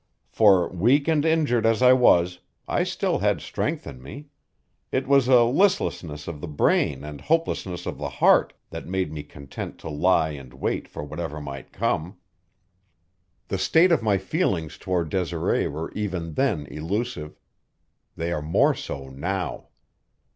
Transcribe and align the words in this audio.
For, 0.31 0.67
weak 0.67 1.07
and 1.07 1.23
injured 1.23 1.63
as 1.63 1.83
I 1.83 1.93
was, 1.93 2.39
I 2.67 2.81
still 2.81 3.19
had 3.19 3.39
strength 3.39 3.85
in 3.85 4.01
me; 4.01 4.29
it 4.91 5.07
was 5.07 5.27
a 5.27 5.43
listlessness 5.43 6.27
of 6.27 6.41
the 6.41 6.47
brain 6.47 7.03
and 7.03 7.21
hopelessness 7.21 7.85
of 7.85 7.99
the 7.99 8.09
heart 8.09 8.53
that 8.71 8.87
made 8.87 9.13
me 9.13 9.21
content 9.21 9.77
to 9.81 9.91
lie 9.91 10.31
and 10.31 10.55
wait 10.55 10.87
for 10.87 11.03
whatever 11.03 11.39
might 11.39 11.71
come. 11.71 12.17
The 13.49 13.59
state 13.59 13.91
of 13.91 14.01
my 14.01 14.17
feelings 14.17 14.79
toward 14.79 15.09
Desiree 15.09 15.67
were 15.67 15.91
even 15.91 16.33
then 16.33 16.65
elusive; 16.65 17.37
they 18.15 18.31
are 18.31 18.41
more 18.41 18.73
so 18.73 19.07
now. 19.07 19.67